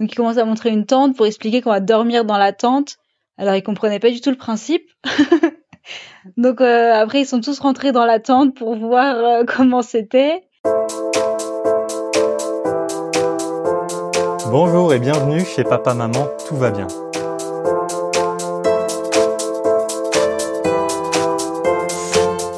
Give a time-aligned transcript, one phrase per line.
[0.00, 2.96] Donc il commence à montrer une tente pour expliquer qu'on va dormir dans la tente.
[3.36, 4.88] Alors ils comprenaient pas du tout le principe.
[6.38, 10.48] Donc euh, après ils sont tous rentrés dans la tente pour voir euh, comment c'était.
[14.50, 16.88] Bonjour et bienvenue chez Papa Maman, tout va bien.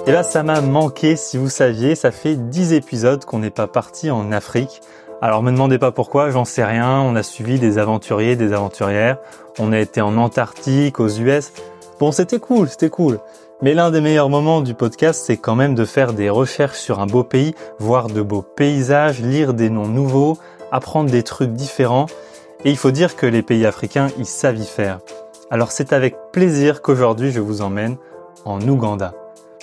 [0.04, 3.68] Et là, ça m'a manqué, si vous saviez, ça fait 10 épisodes qu'on n'est pas
[3.68, 4.80] parti en Afrique.
[5.24, 9.18] Alors me demandez pas pourquoi, j'en sais rien, on a suivi des aventuriers, des aventurières,
[9.60, 11.52] on a été en Antarctique, aux US.
[12.00, 13.20] Bon, c'était cool, c'était cool.
[13.62, 16.98] Mais l'un des meilleurs moments du podcast, c'est quand même de faire des recherches sur
[16.98, 20.38] un beau pays, voir de beaux paysages, lire des noms nouveaux,
[20.72, 22.06] apprendre des trucs différents.
[22.64, 24.98] Et il faut dire que les pays africains, ils savent y faire.
[25.52, 27.96] Alors c'est avec plaisir qu'aujourd'hui je vous emmène
[28.44, 29.14] en Ouganda.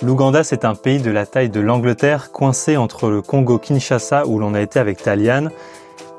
[0.02, 4.54] L'Ouganda, c'est un pays de la taille de l'Angleterre, coincé entre le Congo-Kinshasa, où l'on
[4.54, 5.48] a été avec Talian,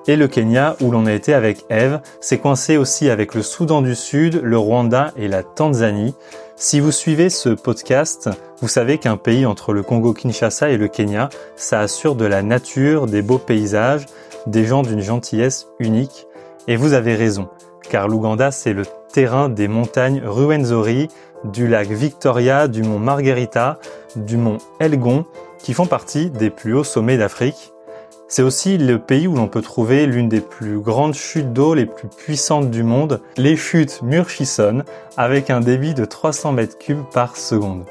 [0.08, 2.00] et le Kenya, où l'on a été avec Eve.
[2.20, 6.14] C'est coincé aussi avec le Soudan du Sud, le Rwanda et la Tanzanie.
[6.56, 8.30] Si vous suivez ce podcast,
[8.62, 13.08] vous savez qu'un pays entre le Congo-Kinshasa et le Kenya, ça assure de la nature,
[13.08, 14.06] des beaux paysages,
[14.46, 16.28] des gens d'une gentillesse unique.
[16.68, 17.50] Et vous avez raison,
[17.90, 21.10] car l'Ouganda, c'est le terrain des montagnes Ruwenzori,
[21.44, 23.80] du lac Victoria, du mont Margarita,
[24.16, 25.26] du mont Elgon,
[25.60, 27.74] qui font partie des plus hauts sommets d'Afrique.
[28.28, 31.86] C'est aussi le pays où l'on peut trouver l'une des plus grandes chutes d'eau les
[31.86, 34.84] plus puissantes du monde, les chutes Murchison,
[35.18, 37.84] avec un débit de 300 mètres cubes par seconde.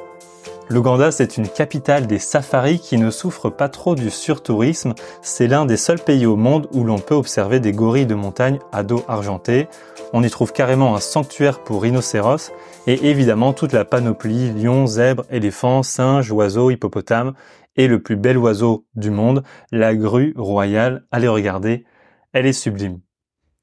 [0.70, 4.94] L'Ouganda, c'est une capitale des safaris qui ne souffre pas trop du surtourisme.
[5.20, 8.60] C'est l'un des seuls pays au monde où l'on peut observer des gorilles de montagne
[8.70, 9.66] à dos argenté.
[10.12, 12.52] On y trouve carrément un sanctuaire pour rhinocéros
[12.86, 17.32] et évidemment toute la panoplie lions, zèbres, éléphants, singes, oiseaux, hippopotames
[17.74, 21.04] et le plus bel oiseau du monde, la grue royale.
[21.10, 21.84] Allez regarder,
[22.32, 23.00] elle est sublime.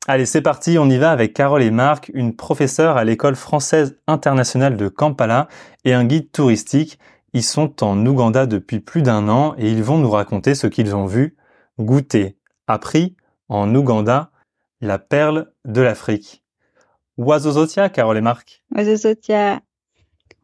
[0.09, 3.99] Allez, c'est parti, on y va avec Carole et Marc, une professeure à l'école française
[4.07, 5.49] internationale de Kampala
[5.83, 6.97] et un guide touristique.
[7.33, 10.95] Ils sont en Ouganda depuis plus d'un an et ils vont nous raconter ce qu'ils
[10.95, 11.35] ont vu,
[11.77, 13.17] goûté, appris
[13.49, 14.31] en Ouganda,
[14.79, 16.41] la perle de l'Afrique.
[17.17, 18.63] Wazozotia, Carole et Marc.
[18.73, 19.59] Wazozotia.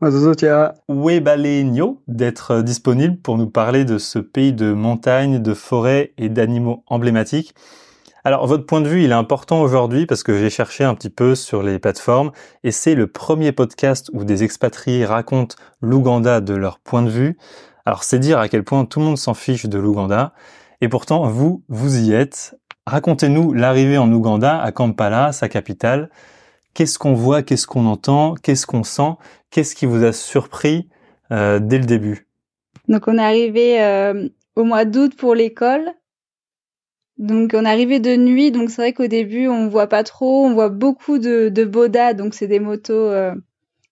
[0.01, 0.73] Wazozotia.
[0.89, 6.83] Webalenio d'être disponible pour nous parler de ce pays de montagnes, de forêts et d'animaux
[6.87, 7.55] emblématiques.
[8.25, 11.09] Alors votre point de vue, il est important aujourd'hui parce que j'ai cherché un petit
[11.09, 12.31] peu sur les plateformes
[12.63, 17.37] et c'est le premier podcast où des expatriés racontent l'Ouganda de leur point de vue.
[17.85, 20.33] Alors c'est dire à quel point tout le monde s'en fiche de l'Ouganda
[20.79, 22.57] et pourtant vous, vous y êtes.
[22.87, 26.09] Racontez-nous l'arrivée en Ouganda, à Kampala, sa capitale.
[26.73, 29.15] Qu'est-ce qu'on voit, qu'est-ce qu'on entend, qu'est-ce qu'on sent,
[29.51, 30.87] qu'est-ce qui vous a surpris
[31.31, 32.29] euh, dès le début?
[32.87, 35.93] Donc on est arrivé euh, au mois d'août pour l'école
[37.17, 40.53] donc on arrivé de nuit, donc c'est vrai qu'au début on voit pas trop, on
[40.53, 43.35] voit beaucoup de, de bodas, donc c'est des motos, euh,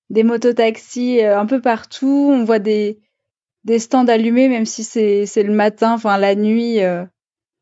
[0.09, 2.29] des mototaxis euh, un peu partout.
[2.33, 2.99] On voit des
[3.63, 7.05] des stands allumés, même si c'est c'est le matin, enfin la nuit, euh,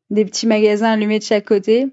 [0.08, 1.88] des petits magasins allumés de chaque côté.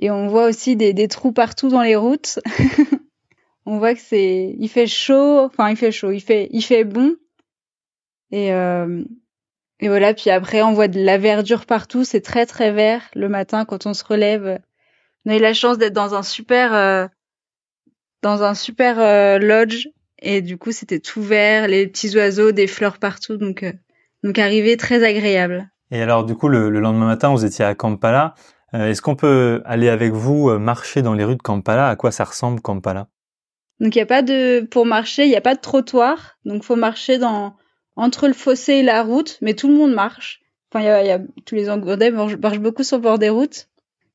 [0.00, 2.38] Et on voit aussi des, des trous partout dans les routes.
[3.66, 6.84] on voit que c'est, il fait chaud, enfin il fait chaud, il fait il fait
[6.84, 7.16] bon.
[8.30, 8.52] Et
[9.80, 12.04] et voilà, puis après, on voit de la verdure partout.
[12.04, 14.60] C'est très, très vert le matin quand on se relève.
[15.24, 17.06] On a eu la chance d'être dans un super, euh,
[18.22, 19.88] dans un super euh, lodge.
[20.20, 23.36] Et du coup, c'était tout vert, les petits oiseaux, des fleurs partout.
[23.36, 23.72] Donc, euh,
[24.24, 25.70] donc arrivé très agréable.
[25.92, 28.34] Et alors, du coup, le, lendemain matin, vous étiez à Kampala.
[28.74, 31.88] Est-ce qu'on peut aller avec vous marcher dans les rues de Kampala?
[31.88, 33.08] À quoi ça ressemble, Kampala?
[33.80, 36.36] Donc, il y a pas de, pour marcher, il n'y a pas de trottoir.
[36.44, 37.56] Donc, faut marcher dans,
[37.98, 40.40] entre le fossé et la route, mais tout le monde marche.
[40.70, 43.28] Enfin, il y a, y a, tous les Angolais marchent beaucoup sur le bord des
[43.28, 43.68] routes.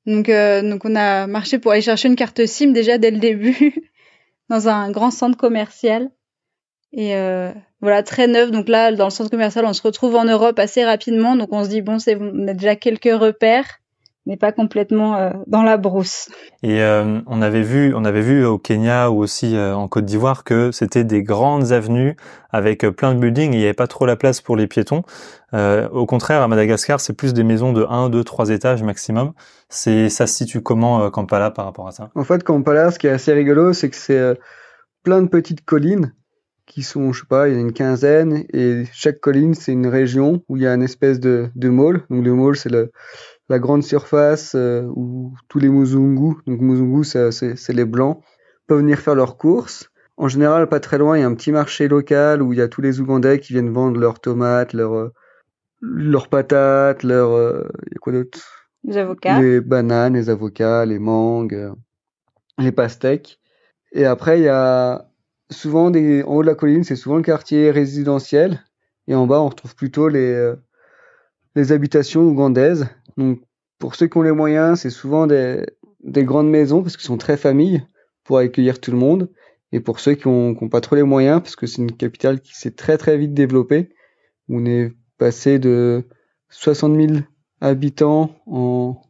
[0.06, 3.20] Donc, euh, donc on a marché pour aller chercher une carte SIM déjà dès le
[3.20, 3.92] début
[4.50, 6.10] dans un grand centre commercial.
[6.94, 7.52] Et euh,
[7.82, 8.52] voilà, très neuf.
[8.52, 11.36] Donc là, dans le centre commercial, on se retrouve en Europe assez rapidement.
[11.36, 13.80] Donc on se dit bon, c'est on a déjà quelques repères
[14.26, 16.30] n'est pas complètement euh, dans la brousse.
[16.62, 20.06] Et euh, on avait vu, on avait vu au Kenya ou aussi euh, en Côte
[20.06, 22.16] d'Ivoire que c'était des grandes avenues
[22.52, 25.04] avec plein de buildings et il n'y avait pas trop la place pour les piétons.
[25.54, 29.34] au contraire, à Madagascar, c'est plus des maisons de 1, 2, 3 étages maximum.
[29.70, 32.12] C'est, ça se situe comment Kampala par rapport à ça?
[32.14, 34.38] En fait, Kampala, ce qui est assez rigolo, c'est que c'est
[35.04, 36.14] plein de petites collines
[36.66, 39.88] qui sont, je sais pas, il y a une quinzaine et chaque colline c'est une
[39.88, 42.04] région où il y a une espèce de, de mall.
[42.10, 42.92] Donc le mall c'est le
[43.50, 48.22] la grande surface euh, où tous les Muzungu, donc Muzungu c'est les blancs,
[48.68, 49.90] peuvent venir faire leurs courses.
[50.16, 52.62] En général, pas très loin, il y a un petit marché local où il y
[52.62, 55.14] a tous les Ougandais qui viennent vendre leurs tomates, leurs euh,
[55.84, 57.68] leurs patates, leurs euh,
[58.00, 58.40] quoi d'autre?
[58.86, 59.40] Les avocats.
[59.40, 61.74] les bananes, les avocats, les mangues, euh,
[62.58, 63.40] les pastèques.
[63.92, 65.10] Et après, il y a
[65.50, 68.64] souvent des, en haut de la colline, c'est souvent le quartier résidentiel.
[69.08, 70.56] Et en bas, on retrouve plutôt les, euh,
[71.56, 72.88] les habitations ougandaises.
[73.18, 73.42] Donc,
[73.80, 75.66] pour ceux qui ont les moyens, c'est souvent des,
[76.04, 77.84] des grandes maisons parce qu'ils sont très familles
[78.24, 79.30] pour accueillir tout le monde.
[79.72, 81.92] Et pour ceux qui ont, qui ont pas trop les moyens, parce que c'est une
[81.96, 83.90] capitale qui s'est très très vite développée,
[84.50, 86.06] on est passé de
[86.50, 87.26] 60 000
[87.62, 89.02] habitants en,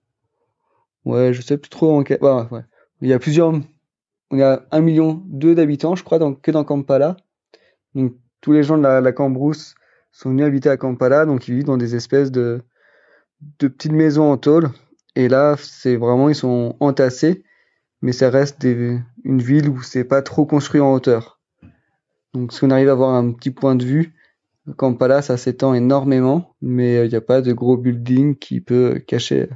[1.06, 2.62] ouais, je sais plus trop en, quel- ouais.
[3.02, 3.54] Il y a plusieurs,
[4.32, 7.18] on à 1 million deux d'habitants, je crois, que dans Kampala.
[7.96, 9.76] Donc, tous les gens de la, la Cambrousse
[10.12, 12.62] sont venus habiter à Kampala, donc ils vivent dans des espèces de,
[13.60, 14.70] de petites maisons en tôle.
[15.16, 17.44] Et là, c'est vraiment, ils sont entassés,
[18.02, 21.40] mais ça reste des, une ville où c'est pas trop construit en hauteur.
[22.34, 24.14] Donc, si on arrive à avoir un petit point de vue,
[24.78, 29.04] Kampala, ça s'étend énormément, mais euh, il n'y a pas de gros building qui peut
[29.06, 29.50] cacher.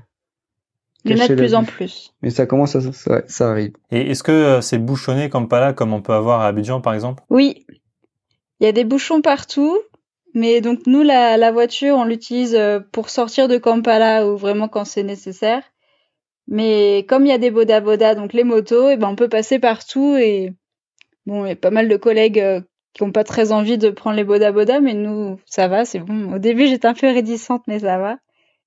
[1.05, 2.13] Il y en a cacher de plus en plus.
[2.21, 3.71] Mais ça commence à, ça, ça arrive.
[3.89, 7.23] Et est-ce que euh, c'est bouchonné là, comme on peut avoir à Abidjan par exemple?
[7.29, 7.65] Oui,
[8.59, 9.77] il y a des bouchons partout,
[10.33, 14.85] mais donc nous, la, voiture, on l'utilise euh, pour sortir de Kampala ou vraiment quand
[14.85, 15.63] c'est nécessaire.
[16.47, 19.29] Mais comme il y a des boda boda, donc les motos, et ben on peut
[19.29, 20.53] passer partout et
[21.25, 22.61] bon, il y a pas mal de collègues euh,
[22.93, 25.99] qui ont pas très envie de prendre les boda boda, mais nous, ça va, c'est
[25.99, 26.33] bon.
[26.33, 28.17] Au début, j'étais un peu réticente, mais ça va.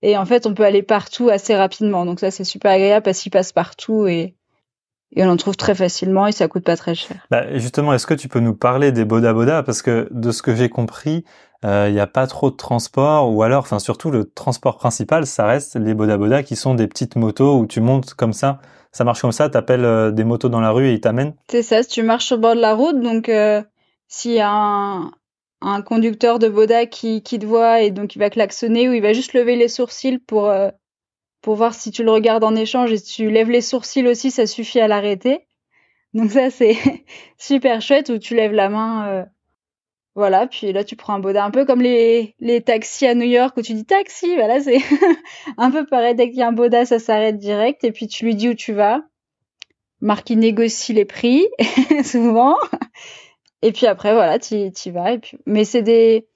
[0.02, 3.20] Et en fait, on peut aller partout assez rapidement, donc ça c'est super agréable parce
[3.20, 4.34] qu'ils passent partout et
[5.12, 7.26] et on en trouve très facilement et ça coûte pas très cher.
[7.30, 9.62] Bah, justement, est-ce que tu peux nous parler des boda boda?
[9.62, 11.24] Parce que de ce que j'ai compris,
[11.64, 15.26] euh, il n'y a pas trop de transport ou alors, enfin surtout le transport principal,
[15.26, 18.60] ça reste les boda boda qui sont des petites motos où tu montes comme ça.
[18.92, 21.34] Ça marche comme ça, t'appelles euh, des motos dans la rue et ils t'amènent.
[21.48, 23.62] C'est ça, si tu marches le bord de la route, donc euh,
[24.08, 25.12] s'il y a un,
[25.60, 29.02] un conducteur de Boda qui, qui te voit et donc il va klaxonner ou il
[29.02, 30.70] va juste lever les sourcils pour, euh,
[31.42, 34.30] pour voir si tu le regardes en échange et si tu lèves les sourcils aussi,
[34.30, 35.46] ça suffit à l'arrêter.
[36.14, 36.76] Donc ça, c'est
[37.38, 39.26] super chouette où tu lèves la main.
[40.14, 43.26] Voilà, puis là tu prends un Boda un peu comme les, les taxis à New
[43.26, 44.78] York où tu dis taxi, voilà, c'est
[45.56, 46.14] un peu pareil.
[46.14, 48.54] Dès qu'il y a un Boda, ça s'arrête direct et puis tu lui dis où
[48.54, 49.02] tu vas.
[50.00, 51.46] Marc, il négocie les prix,
[52.04, 52.56] souvent.
[53.62, 55.12] Et puis après, voilà, tu y vas.
[55.12, 55.38] Et puis...
[55.46, 56.26] Mais c'est des,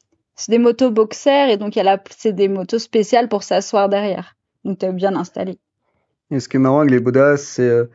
[0.49, 1.79] des motos boxers et donc
[2.11, 4.37] c'est des motos spéciales pour s'asseoir derrière.
[4.65, 5.59] Donc tu es bien installé.
[6.31, 7.91] Et ce qui est marrant avec les bodas, c'est euh,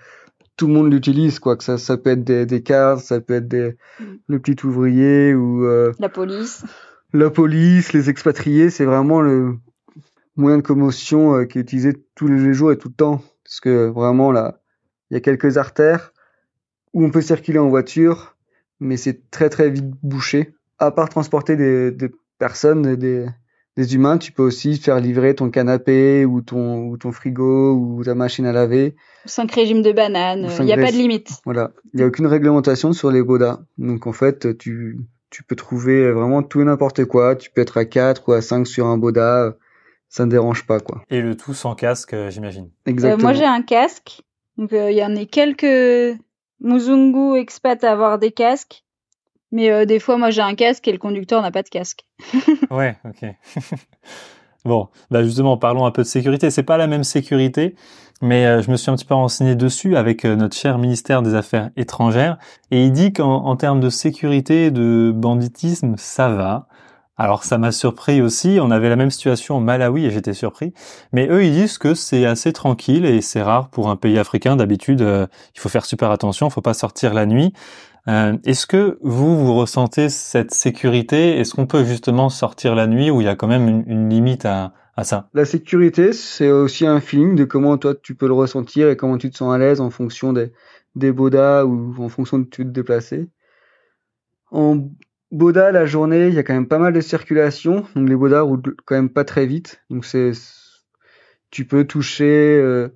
[0.59, 1.55] tout le monde l'utilise, quoi.
[1.55, 4.03] Que ça, ça peut être des, des cadres, ça peut être des, Mm.
[4.27, 6.63] le petit ouvrier ou euh, La police.
[7.13, 8.69] la police, les expatriés.
[8.69, 9.55] C'est vraiment le
[10.35, 13.21] moyen de commotion euh, qui est utilisé tous les jours et tout le temps.
[13.45, 14.59] Parce que vraiment, là,
[15.09, 16.11] il y a quelques artères
[16.93, 18.35] où on peut circuler en voiture,
[18.81, 20.53] mais c'est très très vite bouché.
[20.77, 23.27] À part transporter des, des personnes, des,
[23.79, 28.03] des humains, tu peux aussi faire livrer ton canapé ou ton, ou ton frigo ou
[28.03, 28.97] ta machine à laver.
[29.25, 30.47] Cinq régimes de bananes.
[30.47, 31.29] Ou Il n'y a pas de limite.
[31.45, 31.71] Voilà.
[31.93, 33.61] Il n'y a aucune réglementation sur les bodas.
[33.77, 34.99] Donc en fait, tu,
[35.29, 37.37] tu peux trouver vraiment tout et n'importe quoi.
[37.37, 39.55] Tu peux être à 4 ou à 5 sur un boda.
[40.09, 41.03] Ça ne dérange pas, quoi.
[41.09, 42.65] Et le tout sans casque, euh, j'imagine.
[42.65, 43.29] Euh, Exactement.
[43.29, 44.23] moi, j'ai un casque.
[44.57, 46.19] Donc, euh, il y en a quelques
[46.59, 48.83] Muzungu expats à avoir des casques.
[49.51, 52.05] Mais euh, des fois, moi, j'ai un casque et le conducteur n'a pas de casque.
[52.69, 53.27] Ouais, ok.
[54.65, 56.51] bon, bah justement, parlons un peu de sécurité.
[56.51, 57.75] C'est pas la même sécurité,
[58.21, 61.23] mais euh, je me suis un petit peu renseigné dessus avec euh, notre cher ministère
[61.23, 62.37] des Affaires étrangères,
[62.69, 66.67] et il dit qu'en en termes de sécurité, de banditisme, ça va.
[67.17, 70.73] Alors ça m'a surpris aussi, on avait la même situation au Malawi et j'étais surpris,
[71.11, 74.55] mais eux ils disent que c'est assez tranquille et c'est rare pour un pays africain.
[74.55, 77.51] D'habitude, il faut faire super attention, il faut pas sortir la nuit.
[78.09, 81.37] Euh, Est-ce que vous, vous ressentez cette sécurité?
[81.37, 84.45] Est-ce qu'on peut justement sortir la nuit où il y a quand même une, limite
[84.45, 85.29] à, à ça?
[85.35, 89.19] La sécurité, c'est aussi un feeling de comment toi tu peux le ressentir et comment
[89.19, 90.51] tu te sens à l'aise en fonction des,
[90.95, 93.29] des bodas ou en fonction de tu te déplacer.
[94.49, 94.89] En
[95.31, 98.41] boda, la journée, il y a quand même pas mal de circulation, donc les bodas
[98.41, 99.83] roulent quand même pas très vite.
[99.91, 100.31] Donc c'est,
[101.51, 102.89] tu peux toucher euh,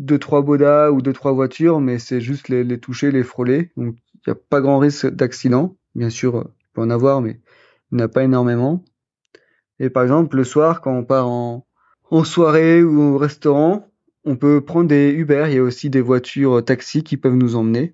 [0.00, 3.70] deux trois bodas ou deux trois voitures, mais c'est juste les, les toucher, les frôler.
[3.76, 5.76] Donc il n'y a pas grand risque d'accident.
[5.94, 7.40] Bien sûr, il peut en avoir, mais
[7.92, 8.82] il n'y en a pas énormément.
[9.78, 11.66] Et par exemple, le soir, quand on part en,
[12.10, 13.88] en soirée ou au restaurant,
[14.24, 15.44] on peut prendre des Uber.
[15.48, 17.92] Il y a aussi des voitures taxis qui peuvent nous emmener.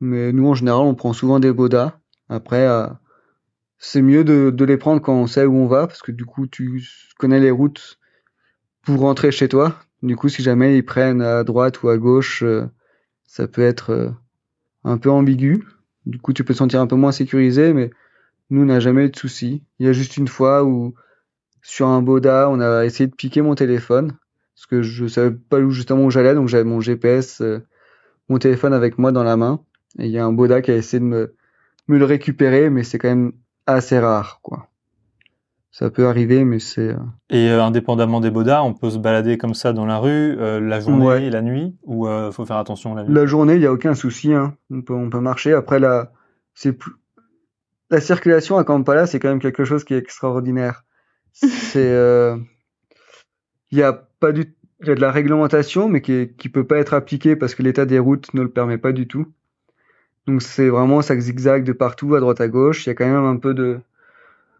[0.00, 1.98] Mais nous, en général, on prend souvent des bodas.
[2.28, 2.86] Après, euh,
[3.78, 6.46] c'est mieux de les prendre quand on sait où on va, parce que du coup,
[6.46, 6.86] tu
[7.18, 7.98] connais les routes
[8.82, 9.76] pour rentrer chez toi.
[10.02, 12.66] Du coup, si jamais ils prennent à droite ou à gauche, euh,
[13.24, 14.10] ça peut être euh,
[14.84, 15.64] un peu ambigu.
[16.06, 17.90] Du coup, tu peux te sentir un peu moins sécurisé, mais
[18.48, 19.62] nous, on n'a jamais eu de soucis.
[19.78, 20.94] Il y a juste une fois où,
[21.62, 24.16] sur un boda, on a essayé de piquer mon téléphone.
[24.54, 27.60] parce que je savais pas où justement où j'allais, donc j'avais mon GPS, euh,
[28.28, 29.64] mon téléphone avec moi dans la main,
[29.98, 31.34] et il y a un boda qui a essayé de me,
[31.88, 33.32] me le récupérer, mais c'est quand même
[33.66, 34.69] assez rare, quoi.
[35.72, 36.88] Ça peut arriver, mais c'est.
[36.90, 36.96] euh,
[37.30, 40.58] Et euh, indépendamment des bodas, on peut se balader comme ça dans la rue euh,
[40.60, 41.24] la journée Ouais.
[41.26, 43.14] et la nuit ou euh, faut faire attention la nuit?
[43.14, 44.56] La journée, il y a aucun souci, hein.
[44.70, 45.52] On peut, on peut marcher.
[45.52, 46.12] Après, la,
[46.54, 46.92] c'est plus,
[47.90, 50.84] la circulation à Kampala, c'est quand même quelque chose qui est extraordinaire.
[51.32, 52.36] C'est, euh,
[53.70, 56.48] il y a pas du, il y a de la réglementation, mais qui est, qui
[56.48, 59.26] peut pas être appliquée parce que l'état des routes ne le permet pas du tout.
[60.26, 62.86] Donc c'est vraiment, ça zigzag de partout, à droite à gauche.
[62.86, 63.78] Il y a quand même un peu de,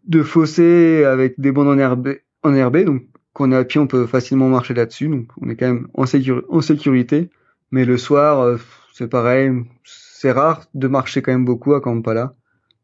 [0.05, 2.85] de fossé avec des bandes enherbées, enherbées.
[2.85, 3.03] Donc,
[3.33, 5.07] quand on est à pied, on peut facilement marcher là-dessus.
[5.07, 7.29] Donc, on est quand même en, sécur- en sécurité.
[7.71, 8.57] Mais le soir, euh,
[8.93, 9.51] c'est pareil.
[9.83, 12.35] C'est rare de marcher quand même beaucoup à Kampala.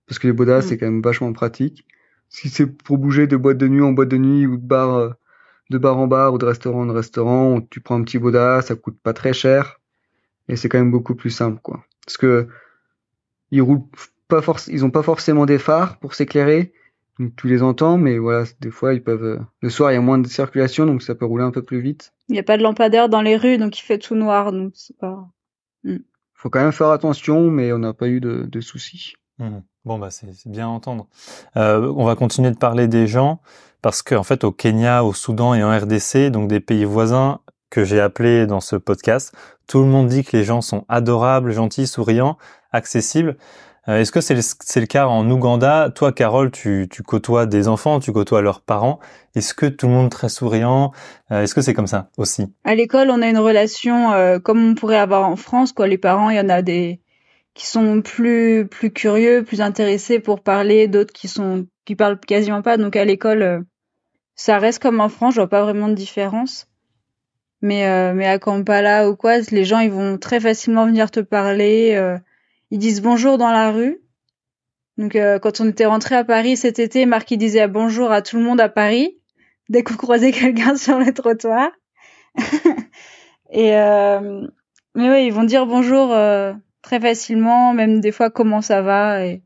[0.08, 0.62] Parce que les bodas, Mm.
[0.62, 1.86] c'est quand même vachement pratique.
[2.30, 4.96] Si c'est pour bouger de boîte de nuit en boîte de nuit ou de bar,
[4.96, 5.10] euh,
[5.70, 8.76] de bar en bar ou de restaurant en restaurant, tu prends un petit boda, ça
[8.76, 9.80] coûte pas très cher.
[10.48, 11.84] Et c'est quand même beaucoup plus simple, quoi.
[12.06, 12.48] Parce que,
[13.52, 13.84] ils roulent
[14.28, 16.72] pas forc- ils ont pas forcément des phares pour s'éclairer.
[17.20, 19.98] Donc, tu les entends, mais voilà, des fois, ils peuvent, euh, le soir, il y
[19.98, 22.14] a moins de circulation, donc ça peut rouler un peu plus vite.
[22.30, 24.74] Il n'y a pas de lampadaire dans les rues, donc il fait tout noir, donc
[24.76, 25.28] c'est pas.
[26.34, 29.14] Faut quand même faire attention, mais on n'a pas eu de, de soucis.
[29.40, 29.64] Mhm.
[29.86, 31.08] Bon bah c'est c'est bien à entendre.
[31.56, 33.40] Euh, on va continuer de parler des gens
[33.82, 37.86] parce qu'en fait au Kenya, au Soudan et en RDC, donc des pays voisins que
[37.86, 39.34] j'ai appelés dans ce podcast,
[39.66, 42.38] tout le monde dit que les gens sont adorables, gentils, souriants,
[42.72, 43.38] accessibles.
[43.90, 45.90] Euh, Est-ce que c'est le, le cas en Ouganda?
[45.96, 49.00] Toi, Carole, tu, tu côtoies des enfants, tu côtoies leurs parents.
[49.36, 50.92] Est-ce que tout le monde est très souriant?
[51.32, 52.54] Euh, Est-ce que c'est comme ça aussi?
[52.66, 55.88] À l'école, on a une relation euh, comme on pourrait avoir en France, quoi.
[55.88, 57.00] Les parents, il y en a des
[57.54, 62.62] qui sont plus plus curieux, plus intéressés pour parler, d'autres qui sont qui parlent quasiment
[62.62, 62.78] pas.
[62.78, 63.60] Donc à l'école, euh,
[64.36, 65.36] ça reste comme en France.
[65.36, 66.68] Je vois pas vraiment de différence.
[67.62, 71.22] Mais euh, mais à Kampala ou quoi, les gens ils vont très facilement venir te
[71.22, 71.96] parler.
[72.72, 74.02] Ils disent bonjour dans la rue.
[74.98, 78.22] Donc euh, quand on était rentré à Paris cet été, Marc il disait bonjour à
[78.22, 79.18] tout le monde à Paris
[79.70, 81.70] dès qu'on croisait quelqu'un sur le trottoir.
[83.52, 84.48] Et euh,
[84.96, 89.26] mais ouais, ils vont dire bonjour euh, très facilement, même des fois comment ça va.
[89.26, 89.42] Et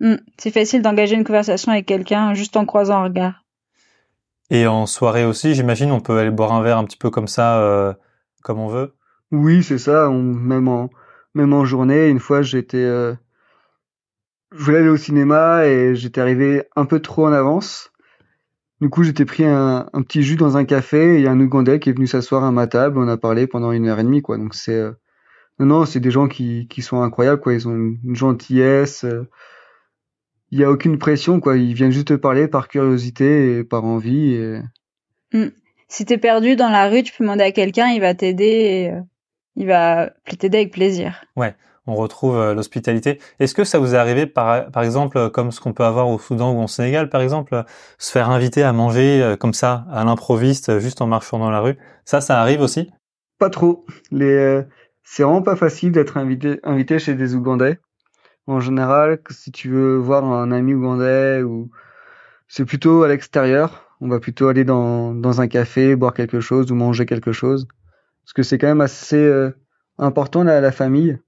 [0.00, 3.44] Hmm, c'est facile d'engager une conversation avec quelqu'un juste en croisant un regard.
[4.50, 7.26] Et en soirée aussi, j'imagine, on peut aller boire un verre un petit peu comme
[7.26, 7.94] ça, euh,
[8.42, 8.94] comme on veut.
[9.32, 10.08] Oui, c'est ça.
[10.10, 10.90] On, même en,
[11.36, 13.14] même en journée, une fois, j'étais, euh,
[14.52, 17.92] je voulais aller au cinéma et j'étais arrivé un peu trop en avance.
[18.80, 21.92] Du coup, j'étais pris un, petit jus dans un café et un Ougandais qui est
[21.92, 22.98] venu s'asseoir à ma table.
[22.98, 24.38] On a parlé pendant une heure et demie, quoi.
[24.38, 24.92] Donc c'est, euh,
[25.58, 27.52] non, non, c'est des gens qui, qui sont incroyables, quoi.
[27.52, 29.04] Ils ont une, gentillesse.
[29.04, 29.28] euh,
[30.50, 31.58] Il y a aucune pression, quoi.
[31.58, 34.34] Ils viennent juste te parler par curiosité et par envie.
[34.34, 34.60] Et...
[35.88, 38.90] Si t'es perdu dans la rue, tu peux demander à quelqu'un, il va t'aider.
[38.92, 39.00] euh,
[39.56, 41.24] il va t'aider avec plaisir.
[41.88, 43.20] On retrouve euh, l'hospitalité.
[43.38, 46.08] Est-ce que ça vous est arrivé, par, par exemple, euh, comme ce qu'on peut avoir
[46.08, 47.62] au Soudan ou au Sénégal, par exemple, euh,
[47.98, 51.60] se faire inviter à manger euh, comme ça, à l'improviste, juste en marchant dans la
[51.60, 51.76] rue?
[52.04, 52.90] Ça, ça arrive aussi?
[53.38, 53.86] Pas trop.
[54.10, 54.62] Les, euh,
[55.04, 57.78] c'est vraiment pas facile d'être invité, invité chez des Ougandais.
[58.48, 61.70] En général, si tu veux voir un ami ougandais ou
[62.48, 63.84] c'est plutôt à l'extérieur.
[64.00, 67.66] On va plutôt aller dans, dans un café, boire quelque chose ou manger quelque chose.
[68.26, 69.50] Parce que c'est quand même assez euh,
[69.98, 71.18] important la, la famille.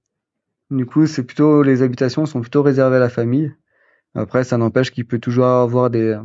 [0.69, 3.55] Du coup, c'est plutôt les habitations sont plutôt réservées à la famille.
[4.13, 6.19] Après, ça n'empêche qu'il peut toujours avoir des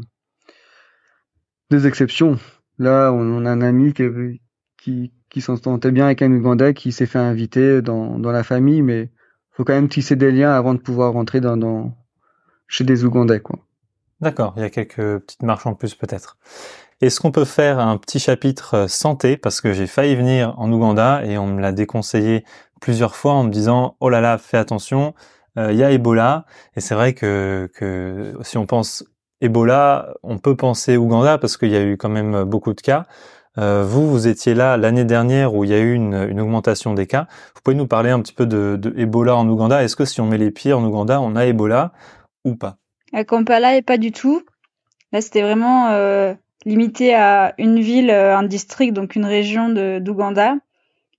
[1.71, 2.39] des exceptions.
[2.79, 4.05] Là, on, on a un ami qui,
[4.77, 8.83] qui, qui s'entendait bien avec un Ougandais qui s'est fait inviter dans, dans la famille,
[8.83, 9.11] mais
[9.51, 11.97] faut quand même tisser des liens avant de pouvoir rentrer dans, dans
[12.67, 13.61] chez des Ougandais, quoi.
[14.21, 16.37] D'accord, il y a quelques petites marches en plus peut-être.
[17.01, 19.37] Est-ce qu'on peut faire un petit chapitre euh, santé?
[19.37, 22.45] Parce que j'ai failli venir en Ouganda et on me l'a déconseillé
[22.81, 25.15] plusieurs fois en me disant «Oh là là, fais attention,
[25.59, 26.47] euh, il y a Ebola».
[26.77, 29.05] Et c'est vrai que, que si on pense
[29.41, 33.07] Ebola, on peut penser Ouganda parce qu'il y a eu quand même beaucoup de cas.
[33.59, 37.07] Euh, vous, vous étiez là l'année dernière où il y a eu une, augmentation des
[37.07, 37.27] cas.
[37.55, 39.83] Vous pouvez nous parler un petit peu de, Ebola en Ouganda?
[39.83, 41.93] Est-ce que si on met les pieds en Ouganda, on a Ebola
[42.45, 42.79] ou pas?
[43.13, 44.43] À Kampala, et pas du tout.
[45.13, 45.89] Là, c'était vraiment
[46.65, 49.69] limité à une ville, euh, un district, donc une région
[50.01, 50.57] d'Ouganda.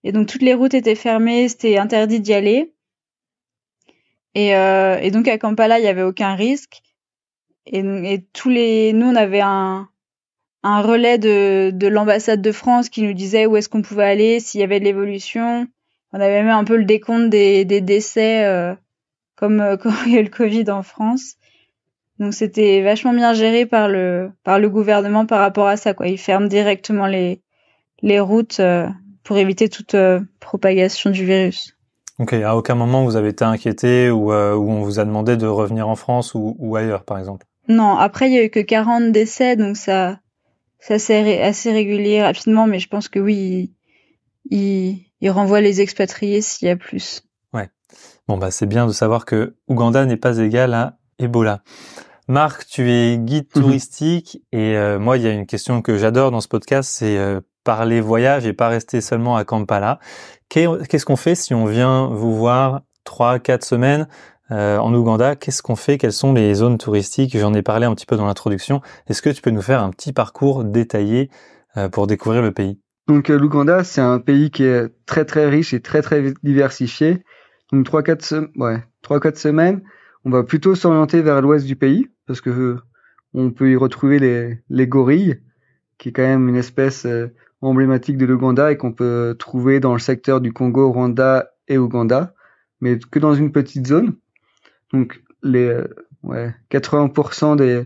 [0.04, 2.74] Et donc toutes les routes étaient fermées, c'était interdit d'y aller.
[4.36, 6.82] Et, euh, et donc à Kampala, il y avait aucun risque.
[7.66, 9.90] Et, et tous les, nous, on avait un
[10.66, 14.40] un relais de de l'ambassade de France qui nous disait où est-ce qu'on pouvait aller,
[14.40, 15.68] s'il y avait de l'évolution.
[16.12, 18.74] On avait même un peu le décompte des des décès, euh,
[19.36, 21.36] comme euh, quand il y a eu le Covid en France.
[22.20, 26.08] Donc c'était vachement bien géré par le par le gouvernement par rapport à ça quoi.
[26.08, 27.42] Ils ferment directement les
[28.02, 28.62] les routes
[29.24, 29.96] pour éviter toute
[30.40, 31.76] propagation du virus.
[32.18, 35.48] Ok, à aucun moment vous avez été inquiété ou, ou on vous a demandé de
[35.48, 37.46] revenir en France ou, ou ailleurs, par exemple?
[37.68, 40.20] Non, après il y a eu que 40 décès, donc ça,
[40.80, 43.74] ça s'est assez régulier rapidement, mais je pense que oui,
[44.50, 47.24] il, il renvoie les expatriés s'il y a plus.
[47.54, 47.70] Ouais.
[48.28, 51.64] Bon bah c'est bien de savoir que Ouganda n'est pas égal à Ebola.
[52.28, 53.62] Marc, tu es guide mhm.
[53.62, 57.18] touristique et euh, moi il y a une question que j'adore dans ce podcast, c'est
[57.18, 60.00] euh, parler voyage et pas rester seulement à Kampala.
[60.50, 64.08] Qu'est-ce qu'on fait si on vient vous voir trois, quatre semaines
[64.52, 65.36] euh, en Ouganda?
[65.36, 65.98] Qu'est-ce qu'on fait?
[65.98, 67.38] Quelles sont les zones touristiques?
[67.38, 68.82] J'en ai parlé un petit peu dans l'introduction.
[69.08, 71.30] Est-ce que tu peux nous faire un petit parcours détaillé
[71.92, 72.80] pour découvrir le pays?
[73.08, 77.24] Donc euh, l'Ouganda, c'est un pays qui est très très riche et très très diversifié.
[77.72, 79.82] Donc trois quatre ouais, trois quatre semaines,
[80.24, 82.82] on va plutôt s'orienter vers l'ouest du pays parce que euh,
[83.34, 85.42] on peut y retrouver les les gorilles,
[85.98, 87.28] qui est quand même une espèce euh,
[87.62, 92.34] emblématique de l'Ouganda et qu'on peut trouver dans le secteur du Congo, Rwanda et Ouganda,
[92.82, 94.16] mais que dans une petite zone.
[94.94, 95.82] Donc les
[96.24, 97.86] ouais, 80% des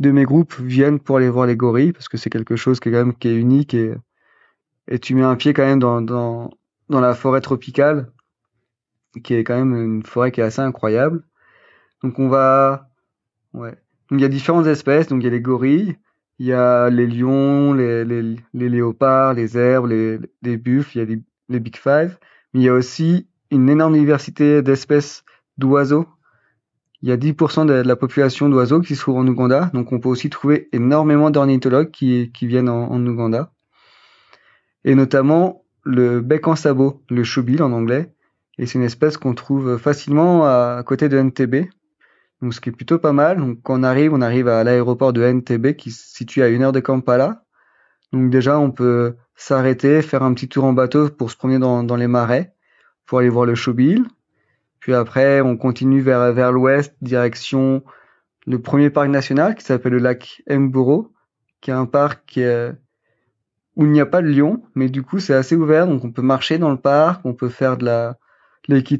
[0.00, 2.88] de mes groupes viennent pour aller voir les gorilles parce que c'est quelque chose qui
[2.88, 3.94] est quand même qui est unique et
[4.90, 6.50] et tu mets un pied quand même dans, dans,
[6.88, 8.12] dans la forêt tropicale,
[9.22, 11.22] qui est quand même une forêt qui est assez incroyable.
[12.02, 12.89] Donc on va,
[13.54, 13.76] ouais.
[14.10, 15.08] Donc il y a différentes espèces.
[15.08, 15.96] Donc il y a les gorilles,
[16.38, 20.98] il y a les lions, les, les, les léopards, les herbes, les, les buffles, il
[20.98, 21.16] y a
[21.48, 22.18] les, big five.
[22.52, 25.24] Mais il y a aussi une énorme diversité d'espèces
[25.58, 26.06] d'oiseaux.
[27.02, 29.70] Il y a 10% de la population d'oiseaux qui se trouvent en Ouganda.
[29.72, 33.52] Donc on peut aussi trouver énormément d'ornithologues qui, qui viennent en, Ouganda
[34.84, 38.12] et notamment le bec en sabot, le choubil en anglais.
[38.58, 41.70] Et c'est une espèce qu'on trouve facilement à côté de NTB.
[42.42, 43.38] Donc, ce qui est plutôt pas mal.
[43.38, 46.62] Donc, quand on arrive, on arrive à l'aéroport de NTB qui se situe à une
[46.62, 47.44] heure de Kampala.
[48.12, 51.82] Donc, déjà, on peut s'arrêter, faire un petit tour en bateau pour se promener dans,
[51.82, 52.54] dans les marais,
[53.06, 54.04] pour aller voir le choubil.
[54.80, 57.82] Puis après, on continue vers, vers l'ouest, direction
[58.46, 61.12] le premier parc national qui s'appelle le lac Mburo,
[61.60, 62.38] qui est un parc
[63.76, 66.10] où il n'y a pas de lion, mais du coup c'est assez ouvert, donc on
[66.12, 68.18] peut marcher dans le parc, on peut faire de la,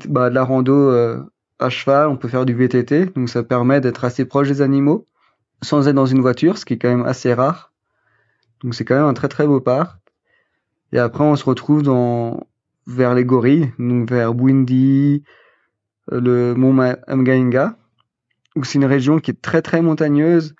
[0.09, 1.23] bah, de la rando euh,
[1.61, 5.07] à cheval, on peut faire du VTT, donc ça permet d'être assez proche des animaux
[5.63, 7.73] sans être dans une voiture, ce qui est quand même assez rare.
[8.63, 10.01] Donc c'est quand même un très très beau parc.
[10.93, 12.47] Et après on se retrouve dans
[12.87, 15.23] vers les gorilles, donc vers Bwindi,
[16.13, 17.77] euh, le mont Mgainga,
[18.57, 20.55] où c'est une région qui est très très montagneuse.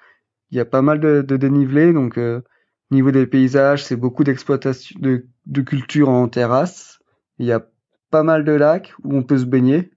[0.51, 2.43] Il y a pas mal de, de dénivelé, donc euh,
[2.91, 7.01] niveau des paysages, c'est beaucoup d'exploitation de, de culture en terrasse.
[7.39, 7.67] Il y a
[8.11, 9.91] pas mal de lacs où on peut se baigner.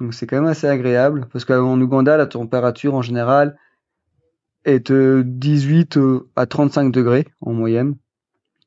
[0.00, 3.56] Donc c'est quand même assez agréable parce qu'en Ouganda, la température en général
[4.64, 5.98] est de 18
[6.34, 7.96] à 35 degrés en moyenne.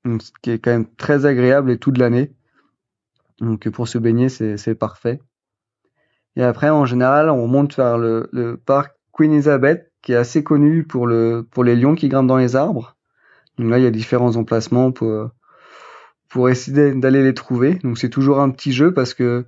[0.06, 2.34] Donc, ce qui est quand même très agréable et toute l'année.
[3.40, 5.20] Donc pour se baigner, c'est parfait.
[6.36, 10.44] Et après, en général, on monte vers le, le parc Queen Elizabeth, qui est assez
[10.44, 12.96] connu pour, le, pour les lions qui grimpent dans les arbres.
[13.58, 15.30] Donc là, il y a différents emplacements pour,
[16.30, 17.76] pour essayer d'aller les trouver.
[17.84, 19.46] Donc c'est toujours un petit jeu parce que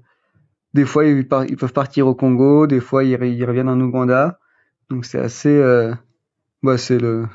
[0.73, 4.39] des fois, ils, peuvent partir au Congo, des fois, ils, reviennent en Ouganda.
[4.89, 5.49] Donc c'est assez...
[5.49, 5.93] Euh,
[6.77, 7.25] c'est le,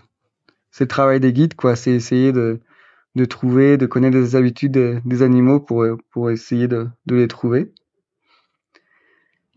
[0.78, 1.76] le travail des guides, quoi.
[1.76, 2.60] C'est essayer de,
[3.14, 4.72] de trouver, de connaître les habitudes
[5.04, 7.72] des, animaux pour, pour essayer de, les trouver.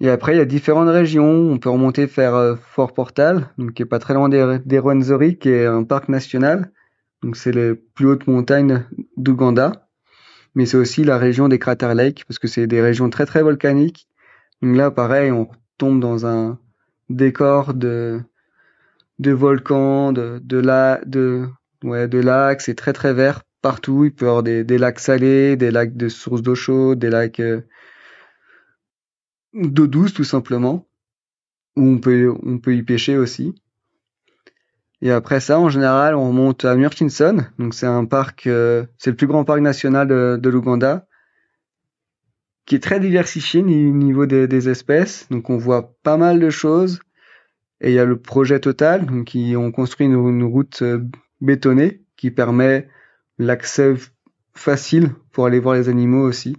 [0.02, 1.30] Et après, il y a différentes régions.
[1.52, 5.38] On peut remonter faire euh, Fort Portal, donc qui est pas très loin des, des
[5.38, 6.72] qui est un parc national.
[7.22, 8.86] Donc c'est les plus hautes montagnes
[9.18, 9.89] d'Ouganda,
[10.56, 13.42] mais c'est aussi la région des Crater Lake parce que c'est des régions très très
[13.44, 14.08] volcaniques.
[14.62, 16.60] Donc là, pareil, on tombe dans un
[17.10, 18.22] décor de
[19.20, 21.48] de volcans, de de la de
[21.84, 22.62] ouais de lacs.
[22.62, 24.06] C'est très très vert partout.
[24.06, 27.10] Il peut y avoir des, des lacs salés, des lacs de sources d'eau chaude, des
[27.10, 27.62] lacs euh,
[29.54, 30.88] d'eau douce tout simplement
[31.76, 33.56] où on peut on peut y pêcher aussi.
[35.02, 37.46] Et après ça, en général, on monte à Murchison.
[37.58, 41.08] Donc c'est un parc, euh, c'est le plus grand parc national de, de l'Ouganda,
[42.66, 45.28] qui est très diversifié au niveau des, des, espèces.
[45.30, 47.00] Donc on voit pas mal de choses.
[47.82, 51.02] Et il y a le projet Total, donc qui ont construit une, une route euh,
[51.40, 52.90] bétonnée qui permet
[53.38, 53.94] l'accès
[54.54, 56.58] facile pour aller voir les animaux aussi.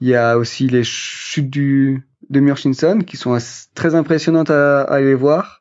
[0.00, 3.36] Il y a aussi les chutes du, de Murchison qui sont
[3.74, 5.55] très impressionnantes à, à aller voir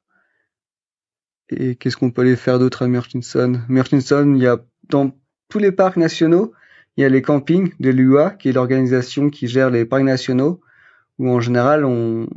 [1.49, 3.62] et qu'est-ce qu'on peut aller faire d'autre à Murchison?
[3.69, 4.58] Murchison, il y a
[4.89, 5.12] dans
[5.49, 6.53] tous les parcs nationaux,
[6.97, 10.62] il y a les campings de l'UA, qui est l'organisation qui gère les parcs nationaux,
[11.19, 12.27] où en général on,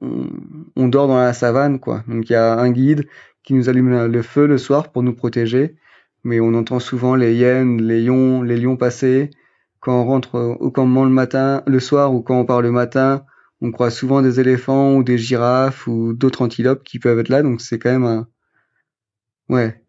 [0.00, 2.04] on, dort dans la savane, quoi.
[2.08, 3.06] Donc il y a un guide
[3.42, 5.76] qui nous allume le feu le soir pour nous protéger.
[6.24, 9.30] mais on entend souvent les hyènes, les lions, les lions passer.
[9.80, 13.24] Quand on rentre au campement le matin, le soir ou quand on part le matin,
[13.60, 17.42] on croise souvent des éléphants ou des girafes ou d'autres antilopes qui peuvent être là.
[17.42, 18.28] Donc c'est quand même un,
[19.48, 19.82] ouais.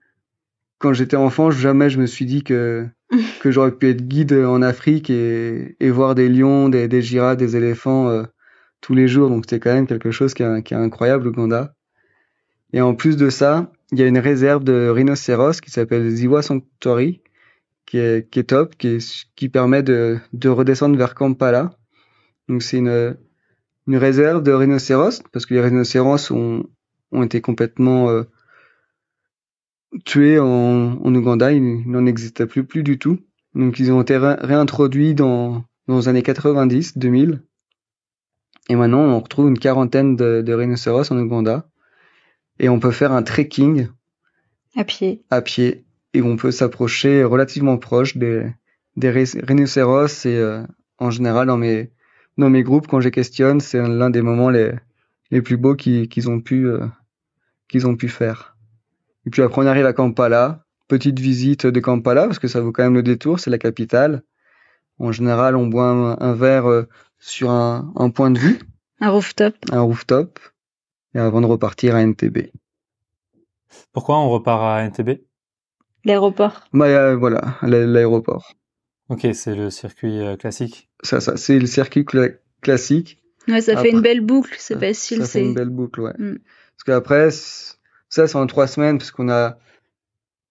[0.77, 2.87] Quand j'étais enfant, jamais je me suis dit que
[3.41, 7.37] que j'aurais pu être guide en Afrique et, et voir des lions, des, des girafes,
[7.37, 8.23] des éléphants euh,
[8.81, 9.29] tous les jours.
[9.29, 11.73] Donc c'était quand même quelque chose qui est, qui est incroyable Ouganda.
[12.71, 16.43] Et en plus de ça, il y a une réserve de rhinocéros qui s'appelle Ziwa
[16.43, 17.21] Sanctuary,
[17.87, 21.71] qui est, qui est top, qui, est, qui permet de, de redescendre vers Kampala.
[22.47, 23.17] Donc c'est une,
[23.87, 26.63] une réserve de rhinocéros, parce que les rhinocéros ont,
[27.11, 28.23] ont été complètement euh,
[30.06, 33.19] tués en, en Ouganda, ils n'en existaient plus, plus du tout.
[33.56, 37.41] Donc ils ont été réintroduits dans, dans les années 90, 2000.
[38.69, 41.67] Et maintenant, on retrouve une quarantaine de, de rhinocéros en Ouganda
[42.60, 43.88] et on peut faire un trekking
[44.75, 45.23] à pied.
[45.32, 48.45] À pied et on peut s'approcher relativement proche des
[48.95, 50.63] des rhinocéros et euh,
[50.97, 51.91] en général dans mes
[52.38, 54.73] dans mes groupes quand je questionne, c'est l'un des moments les
[55.32, 56.86] les plus beaux qu'ils ont pu euh,
[57.67, 58.58] qu'ils ont pu faire.
[59.29, 62.71] Et puis après on arrive à Kampala, petite visite de Kampala parce que ça vaut
[62.71, 64.23] quand même le détour, c'est la capitale.
[64.97, 66.89] En général, on boit un, un verre euh,
[67.19, 68.57] sur un, un point de vue.
[68.99, 69.53] Un rooftop.
[69.71, 70.39] Un rooftop
[71.13, 72.47] et avant de repartir à NTB.
[73.93, 75.21] Pourquoi on repart à NTB
[76.05, 76.63] L'aéroport.
[76.73, 78.55] Bah, euh, voilà, l'aéroport.
[79.09, 80.89] Ok, c'est le circuit euh, classique.
[81.03, 82.29] Ça, ça, c'est le circuit cla
[82.61, 83.21] classique.
[83.47, 85.19] Ouais, ça fait une belle boucle, c'est facile.
[85.21, 86.13] Ça fait une belle boucle, ouais.
[86.17, 86.39] Mm.
[86.79, 87.29] Parce qu'après,
[88.09, 89.57] ça, c'est en trois semaines, parce qu'on a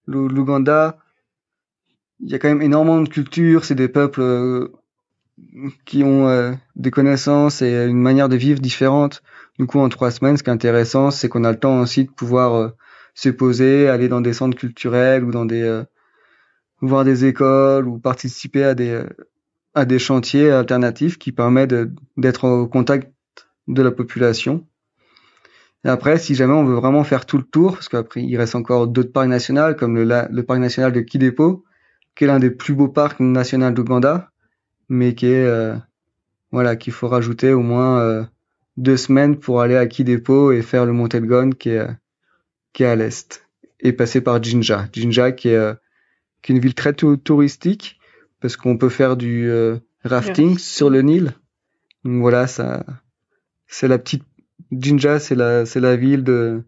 [0.07, 0.99] l'Ouganda.
[2.21, 4.73] Il y a quand même énormément de culture, c'est des peuples euh,
[5.85, 9.23] qui ont euh, des connaissances et une manière de vivre différente.
[9.59, 12.05] Du coup, en trois semaines, ce qui est intéressant, c'est qu'on a le temps aussi
[12.05, 12.69] de pouvoir euh,
[13.15, 15.83] se poser, aller dans des centres culturels ou dans des
[16.81, 19.03] voir des écoles ou participer à des
[19.75, 21.75] à des chantiers alternatifs qui permettent
[22.17, 23.13] d'être au contact
[23.67, 24.67] de la population.
[25.85, 28.55] Et après, si jamais on veut vraiment faire tout le tour, parce qu'après il reste
[28.55, 31.65] encore d'autres parcs nationaux comme le, le parc national de Kidepo,
[32.15, 34.31] qui est l'un des plus beaux parcs nationaux d'Ouganda,
[34.89, 35.77] mais qui est euh,
[36.51, 38.27] voilà qu'il faut rajouter au moins
[38.79, 41.87] deux semaines pour aller à Kidepo et faire le Mont Elgon qui est,
[42.73, 43.45] qui est à l'est
[43.81, 44.89] et passer par Jinja.
[44.93, 45.75] Jinja qui est, euh,
[46.43, 47.99] qui est une ville très touristique
[48.41, 51.33] parce qu'on peut faire du euh, rafting sur le Nil.
[52.05, 52.87] Donc voilà, ça,
[53.67, 54.23] c'est la petite
[54.73, 56.63] Jinja, c'est la, c'est la ville de,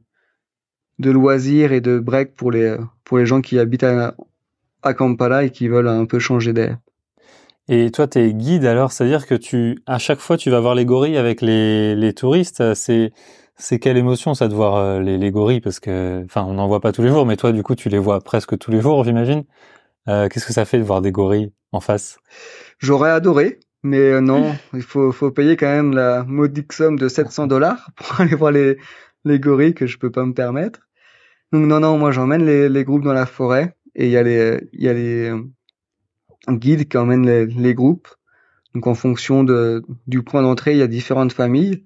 [0.98, 4.14] de loisirs et de break pour les, pour les gens qui habitent à,
[4.82, 6.78] à Kampala et qui veulent un peu changer d'air.
[7.68, 10.74] Et toi, tu es guide alors, c'est-à-dire que tu, à chaque fois, tu vas voir
[10.74, 12.74] les gorilles avec les, les touristes.
[12.74, 13.12] C'est,
[13.56, 16.66] c'est quelle émotion ça de voir euh, les, les gorilles parce que, enfin, on n'en
[16.66, 18.80] voit pas tous les jours, mais toi, du coup, tu les vois presque tous les
[18.80, 19.44] jours, j'imagine.
[20.08, 22.18] Euh, qu'est-ce que ça fait de voir des gorilles en face?
[22.78, 27.08] J'aurais adoré, mais euh, non, il faut, faut payer quand même la modique somme de
[27.08, 28.78] 700 dollars pour aller voir les,
[29.24, 30.88] les gorilles que je peux pas me permettre.
[31.52, 34.22] Donc non, non, moi j'emmène les, les groupes dans la forêt et il y a
[34.22, 35.32] les, y a les
[36.46, 38.08] un guide qui emmène les, les, groupes.
[38.74, 41.84] Donc en fonction de, du point d'entrée, il y a différentes familles.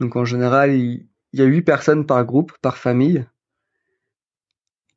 [0.00, 3.26] Donc en général, il, y a huit personnes par groupe, par famille.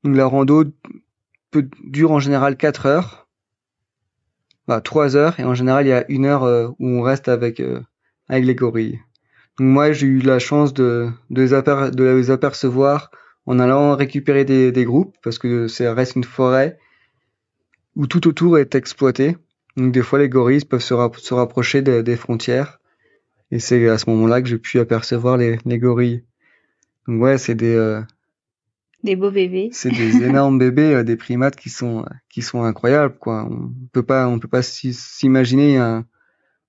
[0.04, 0.66] Donc la rando
[1.52, 3.29] peut, dure en général quatre heures,
[4.70, 7.28] bah, trois heures, et en général il y a une heure euh, où on reste
[7.28, 7.82] avec euh,
[8.28, 9.00] avec les gorilles.
[9.58, 13.10] Donc moi j'ai eu la chance de de les, apercevoir
[13.48, 16.78] en allant récupérer des, des groupes parce que ça reste une forêt
[17.96, 19.38] où tout autour est exploité.
[19.76, 22.80] Donc des fois les gorilles peuvent se, se rapprocher de, des frontières.
[23.50, 26.24] Et c'est à ce moment-là que j'ai pu apercevoir les, les, gorilles.
[27.08, 28.02] Donc ouais, c'est des euh,
[29.04, 29.70] des beaux bébés.
[29.72, 33.48] C'est des énormes bébés, euh, des primates qui sont qui sont incroyables quoi.
[33.50, 36.06] On peut pas on peut pas s'imaginer un,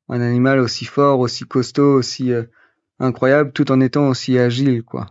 [0.09, 2.45] un animal aussi fort, aussi costaud, aussi euh,
[2.99, 5.07] incroyable, tout en étant aussi agile quoi.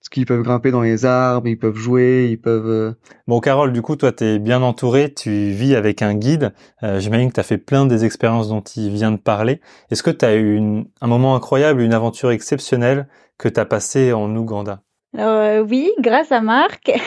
[0.00, 2.70] Parce qu'ils peuvent grimper dans les arbres, ils peuvent jouer, ils peuvent...
[2.70, 2.92] Euh,
[3.28, 6.54] bon, Carole, du coup, toi, tu es bien entouré, tu vis avec un guide.
[6.82, 9.60] Euh, J'imagine que tu as fait plein des expériences dont il vient de parler.
[9.90, 13.66] Est-ce que tu as eu une, un moment incroyable, une aventure exceptionnelle que tu as
[13.66, 14.82] passée en Ouganda?
[15.18, 16.90] Euh, oui, grâce à Marc.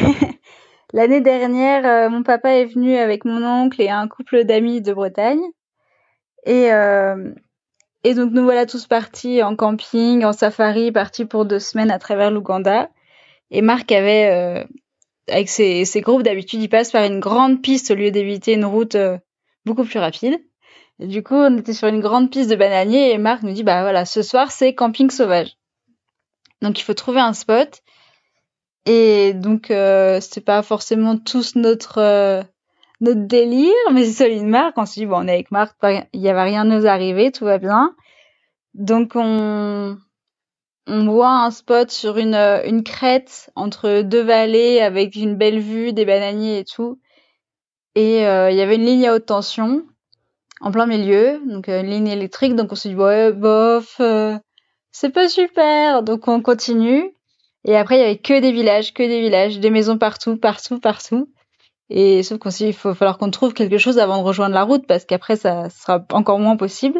[0.93, 4.93] L'année dernière, euh, mon papa est venu avec mon oncle et un couple d'amis de
[4.93, 5.41] Bretagne.
[6.45, 7.33] Et, euh,
[8.03, 11.97] et donc nous voilà tous partis en camping, en safari, partis pour deux semaines à
[11.97, 12.91] travers l'Ouganda.
[13.49, 14.63] Et Marc avait, euh,
[15.27, 18.97] avec ses, groupes d'habitude, il passe par une grande piste au lieu d'éviter une route
[19.65, 20.39] beaucoup plus rapide.
[20.99, 23.81] Du coup, on était sur une grande piste de bananiers et Marc nous dit, bah
[23.81, 25.57] voilà, ce soir c'est camping sauvage.
[26.61, 27.81] Donc il faut trouver un spot.
[28.85, 32.43] Et donc, euh, c'était pas forcément tous notre euh,
[32.99, 34.77] notre délire, mais c'est solide Marc.
[34.77, 37.45] On s'est dit, bon, on est avec Marc, il y avait rien nous arriver, tout
[37.45, 37.95] va bien.
[38.73, 39.97] Donc, on,
[40.87, 45.93] on voit un spot sur une, une crête entre deux vallées avec une belle vue,
[45.93, 46.99] des bananiers et tout.
[47.95, 49.85] Et euh, il y avait une ligne à haute tension
[50.61, 52.55] en plein milieu, donc une ligne électrique.
[52.55, 54.01] Donc on s'est dit, ouais, bof,
[54.91, 56.03] c'est pas super.
[56.03, 57.12] Donc on continue.
[57.65, 60.79] Et après, il y avait que des villages, que des villages, des maisons partout, partout,
[60.79, 61.29] partout.
[61.89, 64.55] Et sauf qu'on s'est dit, il faut falloir qu'on trouve quelque chose avant de rejoindre
[64.55, 66.99] la route parce qu'après, ça sera encore moins possible.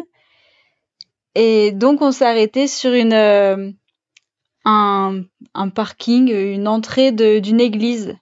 [1.34, 3.70] Et donc, on s'est arrêté sur une, euh,
[4.64, 5.24] un,
[5.74, 8.16] parking, une entrée d'une église.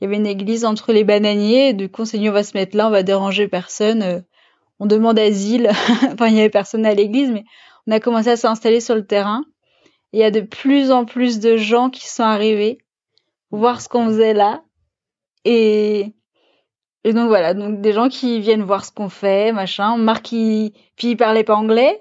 [0.00, 1.72] Il y avait une église entre les bananiers.
[1.72, 4.02] Du coup, on s'est dit, on va se mettre là, on va déranger personne.
[4.02, 4.20] Euh,
[4.78, 5.70] on demande asile.
[6.12, 7.44] enfin, il y avait personne à l'église, mais
[7.86, 9.44] on a commencé à s'installer sur le terrain
[10.12, 12.78] il y a de plus en plus de gens qui sont arrivés
[13.50, 14.62] voir ce qu'on faisait là.
[15.44, 16.14] Et,
[17.04, 19.96] et donc voilà, donc des gens qui viennent voir ce qu'on fait, machin.
[19.96, 22.00] Marc, il, puis il parlait pas anglais.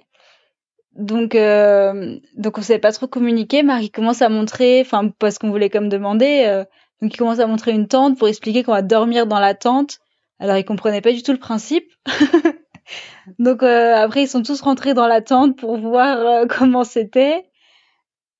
[0.93, 3.63] Donc, euh, donc on savait pas trop communiquer.
[3.63, 6.65] Marc, il commence à montrer, enfin, parce qu'on voulait comme demander, euh,
[7.02, 10.00] donc il commence à montrer une tente pour expliquer qu'on va dormir dans la tente.
[10.39, 11.91] Alors il comprenait pas du tout le principe.
[13.39, 17.45] donc euh, après ils sont tous rentrés dans la tente pour voir euh, comment c'était.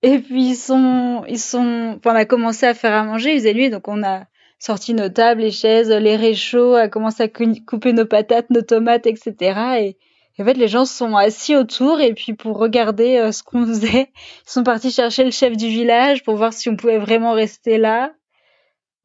[0.04, 3.40] Et puis ils sont, ils sont, enfin, on a commencé à faire à manger, il
[3.40, 4.26] faisait nuit, donc on a
[4.58, 9.08] sorti nos tables, les chaises, les réchauds, a commencé à couper nos patates, nos tomates,
[9.08, 9.34] etc.
[9.80, 9.98] Et,
[10.40, 14.12] en fait, les gens sont assis autour et puis pour regarder euh, ce qu'on faisait,
[14.48, 17.78] ils sont partis chercher le chef du village pour voir si on pouvait vraiment rester
[17.78, 18.14] là.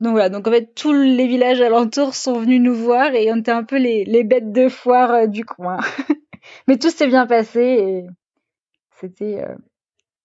[0.00, 3.36] Donc voilà, donc en fait, tous les villages alentours sont venus nous voir et on
[3.36, 5.78] était un peu les, les bêtes de foire euh, du coin.
[6.68, 8.06] Mais tout s'est bien passé et
[8.98, 9.54] c'était euh,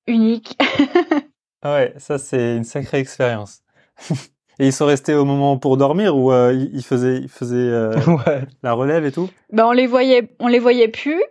[0.07, 0.57] unique.
[1.61, 3.61] ah ouais, ça c'est une sacrée expérience.
[4.59, 7.95] et ils sont restés au moment pour dormir ou euh, ils faisaient, ils faisaient euh,
[8.63, 9.29] la relève et tout?
[9.51, 11.21] Ben on les voyait, on les voyait plus,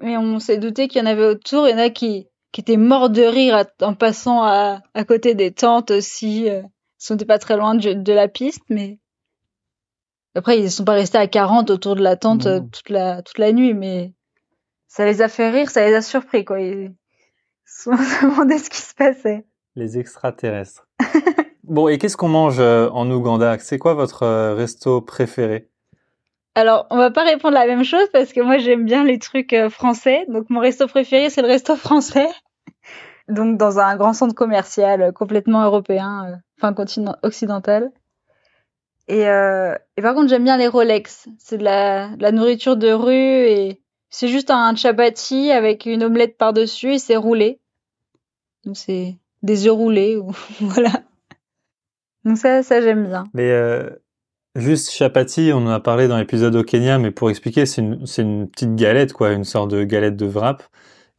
[0.00, 1.68] mais on s'est douté qu'il y en avait autour.
[1.68, 5.34] Il y en a qui qui étaient morts de rire en passant à, à côté
[5.34, 6.50] des tentes aussi.
[6.50, 6.62] Euh.
[7.08, 8.98] Ils n'étaient pas très loin de, de, la piste, mais
[10.34, 13.52] après ils sont pas restés à 40 autour de la tente toute la toute la
[13.52, 14.12] nuit, mais
[14.86, 16.58] ça les a fait rire, ça les a surpris quoi
[17.70, 17.90] se
[18.22, 19.44] demander ce qui se passait.
[19.76, 20.86] Les extraterrestres.
[21.64, 23.58] bon, et qu'est-ce qu'on mange euh, en Ouganda?
[23.58, 25.68] C'est quoi votre euh, resto préféré?
[26.56, 29.52] Alors, on va pas répondre la même chose parce que moi j'aime bien les trucs
[29.52, 30.26] euh, français.
[30.28, 32.28] Donc mon resto préféré c'est le resto français.
[33.28, 37.92] Donc dans un grand centre commercial complètement européen, enfin continent occidental.
[39.06, 41.28] Et, et par contre j'aime bien les Rolex.
[41.38, 43.12] C'est de la, de la nourriture de rue
[43.48, 43.80] et
[44.10, 47.60] c'est juste un chapati avec une omelette par-dessus et c'est roulé.
[48.64, 50.90] Donc c'est des œufs roulés ou voilà.
[52.24, 53.24] Donc ça, ça j'aime bien.
[53.32, 53.88] Mais euh,
[54.56, 58.48] juste chapati, on en a parlé dans l'épisode au Kenya, mais pour expliquer, c'est une,
[58.48, 60.62] petite galette quoi, une sorte de galette de wrap.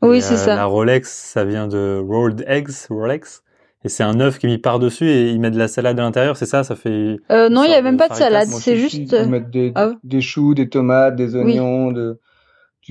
[0.03, 0.55] Oui, c'est euh, ça.
[0.55, 3.43] La Rolex, ça vient de rolled eggs, Rolex.
[3.83, 6.03] Et c'est un œuf qui est mis par-dessus et ils mettent de la salade à
[6.03, 6.63] l'intérieur, c'est ça?
[6.63, 7.17] Ça fait.
[7.31, 8.95] Euh, non, il n'y a même pas de salade, c'est juste.
[9.11, 12.19] Ils mettent des, ah des choux, des tomates, des oignons, de,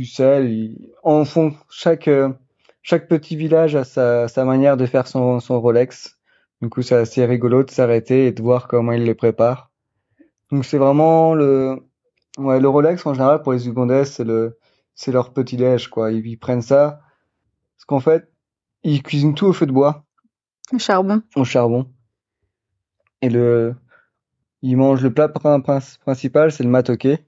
[0.00, 0.76] du sel.
[1.02, 2.30] En font chaque euh,
[2.82, 6.18] chaque petit village a sa, sa manière de faire son, son Rolex.
[6.62, 9.70] Du coup, c'est assez rigolo de s'arrêter et de voir comment ils les préparent.
[10.50, 11.76] Donc, c'est vraiment le,
[12.38, 14.58] ouais, le Rolex en général pour les Ougandais, c'est le,
[14.94, 16.10] c'est leur petit déj, quoi.
[16.10, 17.02] Ils, prennent ça.
[17.76, 18.32] Parce qu'en fait,
[18.82, 20.04] ils cuisinent tout au feu de bois.
[20.72, 21.22] Au charbon.
[21.36, 21.86] Au charbon.
[23.20, 23.74] Et le,
[24.62, 27.18] ils mangent le plat principal, c'est le matoké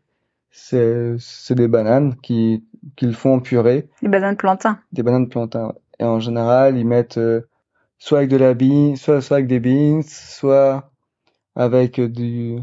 [0.53, 2.65] c'est c'est des bananes qui
[2.97, 3.89] qu'ils font en purée.
[4.03, 4.79] Des bananes plantains.
[4.93, 5.73] Des bananes plantains.
[5.99, 7.41] Et en général, ils mettent euh,
[7.99, 10.91] soit avec de la bean, soit soit avec des beans, soit
[11.57, 12.61] avec du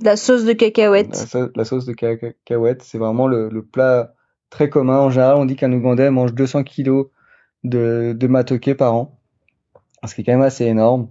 [0.00, 1.34] la sauce de cacahuète.
[1.54, 4.14] La, sauce de cacahuète, c'est vraiment le, le, plat
[4.50, 4.98] très commun.
[4.98, 7.08] En général, on dit qu'un Ougandais mange 200 kilos
[7.64, 9.18] de, de matoké par an,
[10.06, 11.08] ce qui est quand même assez énorme.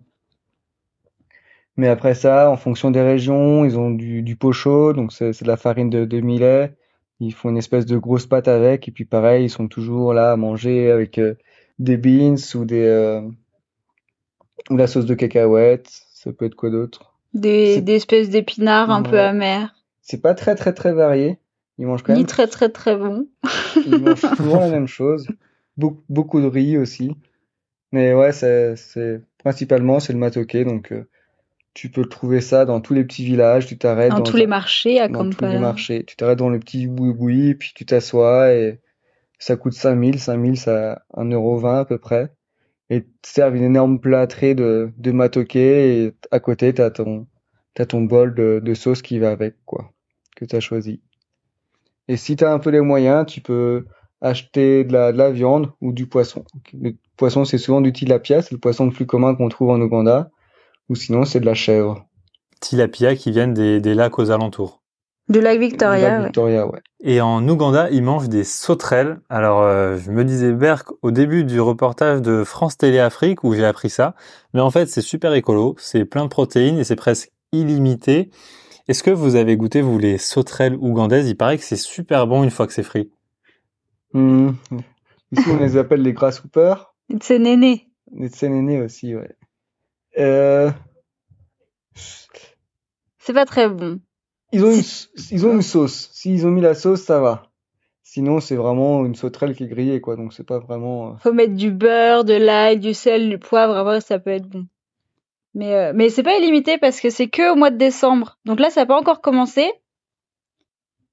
[1.77, 5.41] Mais après ça, en fonction des régions, ils ont du, du pot chaud, donc c'est
[5.41, 6.75] de la farine de, de, millet.
[7.19, 10.31] Ils font une espèce de grosse pâte avec, et puis pareil, ils sont toujours là
[10.31, 11.35] à manger avec euh,
[11.79, 13.21] des beans ou des euh,
[14.69, 15.89] ou la sauce de cacahuète.
[16.13, 17.13] Ça peut être quoi d'autre?
[17.33, 19.73] Des, des espèces d'épinards un peu amers.
[20.01, 21.39] C'est pas très très très varié.
[21.77, 22.21] Ils mangent quand même.
[22.21, 23.27] Ni très très très bon.
[23.85, 25.27] ils mangent toujours la même chose.
[25.77, 27.15] Beaucoup, beaucoup de riz aussi.
[27.91, 31.07] Mais ouais, c'est principalement c'est le matoké, donc euh,
[31.73, 34.99] tu peux trouver ça dans tous les petits villages, tu t'arrêtes dans, tous les marchés
[34.99, 36.03] à dans tous les marchés.
[36.05, 38.81] Tu t'arrêtes dans le petit boui-boui, puis tu t'assois et
[39.39, 42.31] ça coûte 5000, 5000 ça 1,20€ à peu près.
[42.89, 47.27] et te servent une énorme plâtrée de, de matoke et à côté t'as ton
[47.73, 49.91] t'as ton bol de, de sauce qui va avec quoi
[50.35, 51.01] que t'as choisi.
[52.07, 53.85] Et si t'as un peu les moyens, tu peux
[54.19, 56.43] acheter de la, de la viande ou du poisson.
[56.73, 59.79] Le poisson c'est souvent du tilapia, c'est le poisson le plus commun qu'on trouve en
[59.79, 60.29] Ouganda,
[60.91, 62.05] ou sinon c'est de la chèvre.
[62.59, 64.83] Tilapia qui viennent des, des lacs aux alentours.
[65.29, 66.09] Du lac Victoria.
[66.09, 66.25] Lac ouais.
[66.25, 66.79] Victoria, ouais.
[67.01, 69.21] Et en Ouganda, ils mangent des sauterelles.
[69.29, 73.53] Alors, euh, je me disais, Berk, au début du reportage de France Télé Afrique, où
[73.53, 74.15] j'ai appris ça,
[74.53, 78.29] mais en fait, c'est super écolo, c'est plein de protéines et c'est presque illimité.
[78.89, 81.29] Est-ce que vous avez goûté, vous, les sauterelles ougandaises?
[81.29, 83.09] Il paraît que c'est super bon une fois que c'est frit.
[84.13, 84.49] Hmm.
[85.31, 86.93] Ici on les appelle les grasshoppers.
[87.21, 87.87] C'est néné.
[88.13, 89.29] Les tsénénés aussi, ouais.
[90.17, 90.71] Euh,
[93.19, 93.99] C'est pas très bon.
[94.51, 94.81] ils ont une,
[95.31, 96.09] ils ont une sauce.
[96.13, 97.43] S'ils ont mis la sauce, ça va.
[98.03, 100.15] Sinon, c'est vraiment une sauterelle qui est grillée, quoi.
[100.17, 101.11] Donc, c'est pas vraiment.
[101.11, 103.75] euh, Faut mettre du beurre, de l'ail, du sel, du poivre.
[103.77, 104.67] Après, ça peut être bon.
[105.53, 108.37] Mais, euh, mais c'est pas illimité parce que c'est que au mois de décembre.
[108.45, 109.71] Donc là, ça n'a pas encore commencé.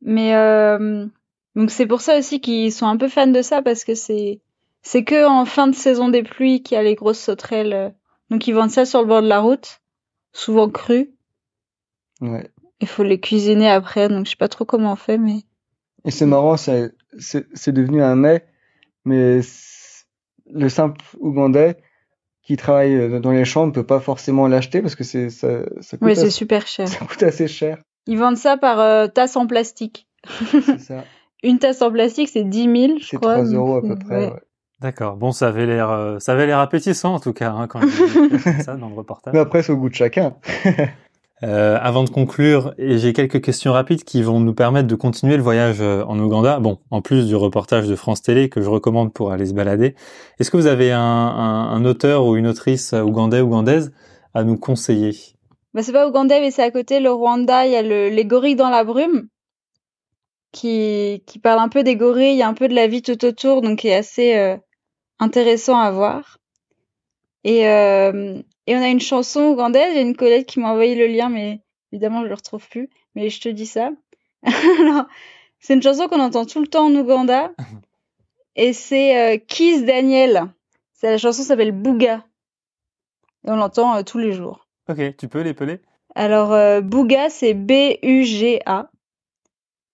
[0.01, 1.07] Mais euh,
[1.57, 4.41] donc c'est pour ça aussi qu'ils sont un peu fans de ça parce que c'est
[4.83, 7.93] c'est que en fin de saison des pluies qu'il y a les grosses sauterelles.
[8.31, 8.35] Euh.
[8.35, 9.81] Donc ils vendent ça sur le bord de la route,
[10.33, 11.11] souvent cru.
[12.21, 12.51] Ouais.
[12.81, 14.09] Il faut les cuisiner après.
[14.09, 15.43] Donc je sais pas trop comment on fait, mais
[16.05, 18.45] Et c'est marrant, c'est, c'est, c'est devenu un mets,
[19.05, 19.41] mais
[20.51, 21.77] le simple Ougandais
[22.43, 25.65] qui travaille euh, dans les champs ne peut pas forcément l'acheter parce que c'est, ça,
[25.83, 26.89] ça coûte ouais, c'est super cher.
[26.89, 27.79] ça coûte assez cher.
[28.07, 30.09] Ils vendent ça par euh, tasse en plastique.
[30.65, 31.05] C'est ça.
[31.43, 33.35] Une tasse en plastique, c'est 10 000, je C'est crois.
[33.35, 34.33] 3 euros à peu donc, près, ouais.
[34.33, 34.41] ouais.
[34.81, 35.17] D'accord.
[35.17, 38.39] Bon, ça avait l'air, euh, ça avait l'air appétissant en tout cas hein, quand vu
[38.65, 39.35] ça dans le reportage.
[39.35, 40.37] Mais après, c'est au goût de chacun.
[41.45, 45.37] Euh, avant de conclure, et j'ai quelques questions rapides qui vont nous permettre de continuer
[45.37, 46.59] le voyage euh, en Ouganda.
[46.59, 49.95] Bon, en plus du reportage de France Télé que je recommande pour aller se balader,
[50.41, 53.93] est-ce que vous avez un, un, un auteur ou une autrice ougandais ougandaise
[54.35, 55.15] à nous conseiller?
[55.75, 57.67] Bah, c'est pas Ougandais, mais c'est à côté, le Rwanda.
[57.67, 59.29] Il y a le, les gorilles dans la brume
[60.53, 63.03] qui, qui parle un peu des gorilles, il y a un peu de la vie
[63.03, 64.57] tout autour, donc qui est assez euh,
[65.19, 66.39] intéressant à voir.
[67.45, 70.71] Et, euh, et on a une chanson ougandaise, il y a une collègue qui m'a
[70.71, 71.61] envoyé le lien, mais
[71.93, 73.91] évidemment je le retrouve plus, mais je te dis ça.
[74.43, 75.07] Alors,
[75.61, 77.53] c'est une chanson qu'on entend tout le temps en Ouganda,
[78.57, 80.49] et c'est euh, Kiss Daniel.
[80.93, 82.25] C'est la chanson s'appelle Bouga.
[83.47, 84.67] Et on l'entend euh, tous les jours.
[84.89, 85.81] Ok, tu peux l'épeler
[86.15, 88.91] Alors, euh, Bouga, c'est B-U-G-A.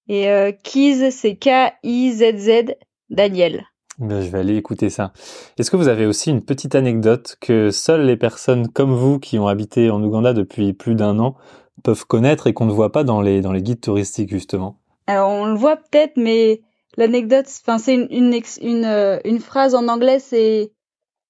[0.08, 2.74] Et euh, Kiz, c'est K-I-Z-Z,
[3.10, 3.66] Daniel.
[3.98, 5.12] Ben, Je vais aller écouter ça.
[5.58, 9.38] Est-ce que vous avez aussi une petite anecdote que seules les personnes comme vous qui
[9.38, 11.36] ont habité en Ouganda depuis plus d'un an
[11.82, 14.78] peuvent connaître et qu'on ne voit pas dans les, guides touristiques justement?
[15.06, 16.62] Alors, on le voit peut-être, mais
[16.96, 20.72] l'anecdote, enfin, c'est une, une, euh, phrase en anglais, c'est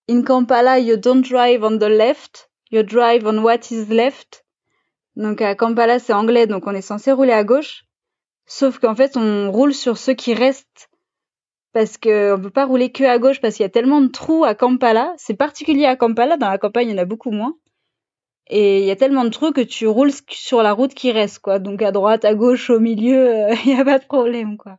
[0.09, 4.45] In Kampala, you don't drive on the left, you drive on what is left.
[5.17, 7.85] Donc, à Kampala, c'est anglais, donc on est censé rouler à gauche.
[8.47, 10.91] Sauf qu'en fait, on roule sur ceux qui restent.
[11.75, 14.07] Parce que on peut pas rouler que à gauche parce qu'il y a tellement de
[14.09, 15.13] trous à Kampala.
[15.19, 17.55] C'est particulier à Kampala, dans la campagne, il y en a beaucoup moins.
[18.49, 21.41] Et il y a tellement de trous que tu roules sur la route qui reste,
[21.41, 21.59] quoi.
[21.59, 24.79] Donc à droite, à gauche, au milieu, euh, il y a pas de problème, quoi.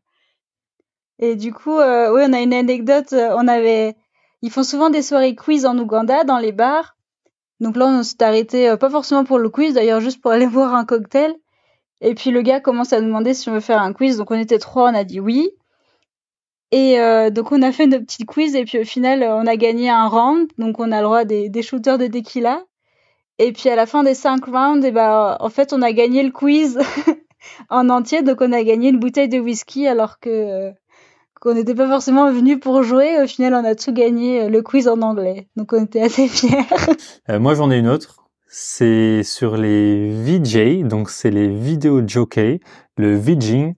[1.20, 3.14] Et du coup, euh, oui, on a une anecdote.
[3.14, 3.96] euh, On avait,
[4.42, 6.96] ils font souvent des soirées quiz en Ouganda dans les bars.
[7.60, 10.48] Donc là, on s'est arrêté, euh, pas forcément pour le quiz, d'ailleurs, juste pour aller
[10.56, 11.36] boire un cocktail.
[12.02, 14.18] Et puis le gars commence à demander si on veut faire un quiz.
[14.18, 15.50] Donc on était trois, on a dit oui.
[16.72, 19.46] Et euh, donc on a fait notre petite quiz et puis au final euh, on
[19.46, 20.48] a gagné un round.
[20.58, 22.64] Donc on a le droit des, shooters de tequila.
[23.38, 26.24] Et puis à la fin des cinq rounds, et ben en fait on a gagné
[26.24, 26.80] le quiz
[27.70, 28.24] en entier.
[28.24, 30.72] Donc on a gagné une bouteille de whisky alors que euh,
[31.42, 33.22] qu'on n'était pas forcément venu pour jouer.
[33.22, 35.48] Au final on a tout gagné le quiz en anglais.
[35.56, 36.66] Donc on était assez fiers.
[37.40, 38.26] Moi, j'en ai une autre.
[38.48, 42.62] C'est sur les VJ, donc c'est les vidéo jockeys,
[42.98, 43.76] le VJing.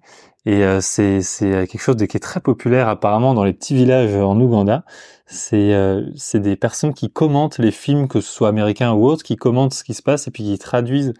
[0.47, 3.75] Et euh, c'est c'est quelque chose de, qui est très populaire apparemment dans les petits
[3.75, 4.85] villages en Ouganda.
[5.25, 9.35] C'est euh, des personnes qui commentent les films, que ce soit américains ou autres, qui
[9.35, 11.13] commentent ce qui se passe et puis qui traduisent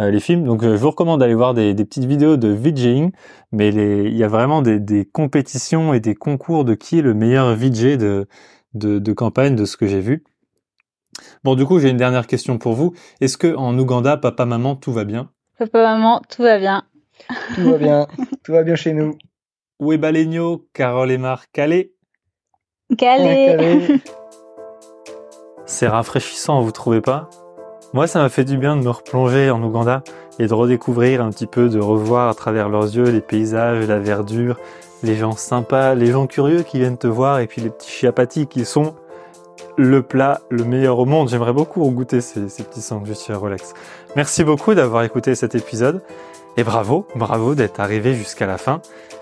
[0.00, 0.42] euh, les films.
[0.42, 3.12] Donc euh, je vous recommande d'aller voir des, des petites vidéos de VJing,
[3.52, 7.02] mais les, il y a vraiment des, des compétitions et des concours de qui est
[7.02, 8.26] le meilleur VJ de,
[8.74, 10.24] de, de campagne de ce que j'ai vu.
[11.44, 12.94] Bon, du coup, j'ai une dernière question pour vous.
[13.20, 15.30] Est-ce que en Ouganda, papa, maman, tout va bien?
[15.56, 16.82] Papa, maman, tout va bien.
[17.54, 18.06] Tout va bien.
[18.44, 19.16] Tout va bien chez nous.
[19.80, 21.50] Où est Balegno, Carole et Marc?
[21.52, 21.92] Calais
[22.96, 23.56] Calais.
[23.56, 24.00] Calais.
[25.66, 27.30] C'est rafraîchissant, vous trouvez pas?
[27.94, 30.02] Moi, ça m'a fait du bien de me replonger en Ouganda
[30.38, 33.98] et de redécouvrir un petit peu, de revoir à travers leurs yeux les paysages, la
[33.98, 34.58] verdure,
[35.02, 38.46] les gens sympas, les gens curieux qui viennent te voir et puis les petits chiapatis
[38.46, 38.94] qui sont
[39.76, 41.28] le plat le meilleur au monde.
[41.28, 43.74] J'aimerais beaucoup goûter ces, ces petits sandwichs Rolex.
[44.16, 46.02] Merci beaucoup d'avoir écouté cet épisode.
[46.56, 48.80] Et bravo, bravo d'être arrivé jusqu'à la fin.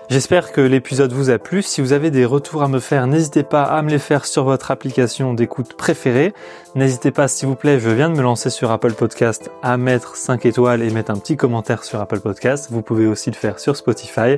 [0.09, 1.61] J'espère que l'épisode vous a plu.
[1.61, 4.43] Si vous avez des retours à me faire, n'hésitez pas à me les faire sur
[4.43, 6.33] votre application d'écoute préférée.
[6.75, 10.17] N'hésitez pas, s'il vous plaît, je viens de me lancer sur Apple Podcast, à mettre
[10.17, 12.67] 5 étoiles et mettre un petit commentaire sur Apple Podcast.
[12.71, 14.37] Vous pouvez aussi le faire sur Spotify.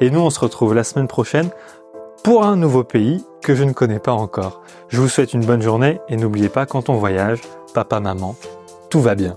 [0.00, 1.50] Et nous, on se retrouve la semaine prochaine
[2.24, 4.62] pour un nouveau pays que je ne connais pas encore.
[4.88, 7.42] Je vous souhaite une bonne journée et n'oubliez pas, quand on voyage,
[7.74, 8.34] papa, maman,
[8.88, 9.36] tout va bien.